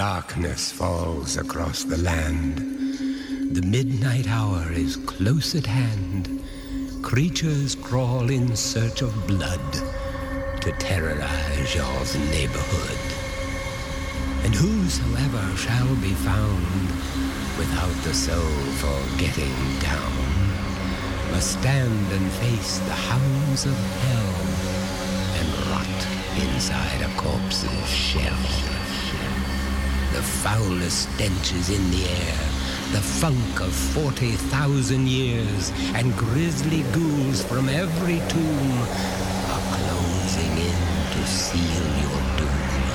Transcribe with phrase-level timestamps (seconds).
[0.00, 2.56] Darkness falls across the land.
[3.54, 6.42] The midnight hour is close at hand.
[7.02, 9.60] Creatures crawl in search of blood
[10.62, 11.84] to terrorize your
[12.30, 12.98] neighborhood.
[14.42, 16.88] And whosoever shall be found
[17.58, 20.12] without the soul for getting down
[21.30, 23.76] must stand and face the hounds of
[24.06, 24.32] hell
[25.40, 26.00] and rot
[26.40, 28.79] inside a corpse's shell.
[30.12, 32.38] The foulest stenches in the air,
[32.90, 38.72] the funk of 40,000 years, and grisly ghouls from every tomb
[39.54, 40.80] are closing in
[41.14, 42.90] to seal your doom.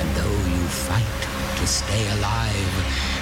[0.00, 1.20] And though you fight
[1.58, 2.74] to stay alive,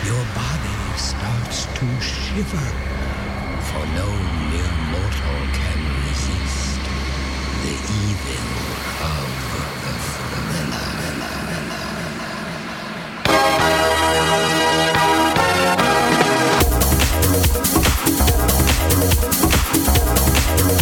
[0.05, 2.66] your body starts to shiver,
[3.70, 4.10] for no
[4.50, 6.83] mere mortal can resist
[7.62, 7.74] the
[8.10, 8.48] evil
[9.06, 9.28] of
[9.84, 10.94] the thriller.